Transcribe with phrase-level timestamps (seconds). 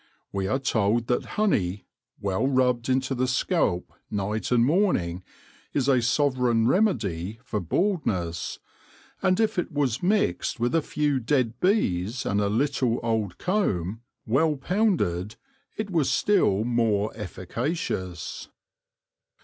[0.31, 1.85] We are told that honey,
[2.19, 5.21] well rubbed into the scalp night and morning,
[5.73, 8.57] is a sovereign remedy for baldness,
[9.21, 14.01] and if it was mixed with a few dead bees and a little old comb,
[14.25, 15.35] well pounded,
[15.77, 18.49] it was still more efficacious.